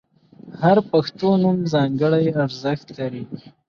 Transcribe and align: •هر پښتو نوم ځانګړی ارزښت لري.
•هر 0.63 0.77
پښتو 0.91 1.27
نوم 1.43 1.57
ځانګړی 1.73 2.25
ارزښت 2.43 2.87
لري. 2.99 3.23